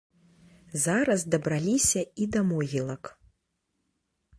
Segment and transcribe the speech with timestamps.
[0.85, 3.17] Зараз дабраліся і да могілак.